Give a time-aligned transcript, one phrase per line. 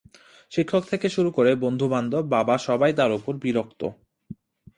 [0.51, 3.81] শিক্ষক থেকে শুরু করে বন্ধু-বান্ধব বাবা সবাই তার উপর বিরক্ত।